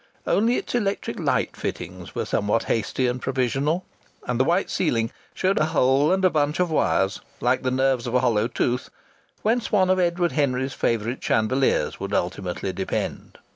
[0.25, 3.85] Only its electric light fittings were somewhat hasty and provisional,
[4.25, 8.07] and the white ceiling showed a hole and a bunch of wires like the nerves
[8.07, 8.89] of a hollow tooth
[9.43, 13.37] whence one of Edward Henry's favourite chandeliers would ultimately depend.